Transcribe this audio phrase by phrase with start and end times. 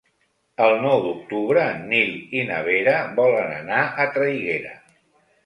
[0.67, 2.09] El nou d'octubre en Nil
[2.39, 4.75] i na Vera volen anar a Traiguera.